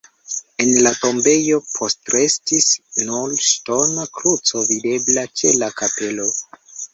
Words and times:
El 0.63 0.69
la 0.85 0.91
tombejo 1.01 1.59
postrestis 1.75 2.69
nur 3.11 3.35
ŝtona 3.49 4.07
kruco 4.21 4.63
videbla 4.71 5.27
ĉe 5.43 5.55
la 5.61 5.71
kapelo. 5.83 6.29